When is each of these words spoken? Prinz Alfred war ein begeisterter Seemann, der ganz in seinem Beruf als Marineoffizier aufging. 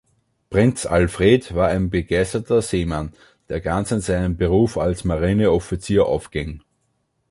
Prinz 0.49 0.87
Alfred 0.87 1.53
war 1.53 1.67
ein 1.67 1.91
begeisterter 1.91 2.63
Seemann, 2.63 3.13
der 3.49 3.61
ganz 3.61 3.91
in 3.91 3.99
seinem 3.99 4.35
Beruf 4.35 4.79
als 4.79 5.03
Marineoffizier 5.03 6.07
aufging. 6.07 6.63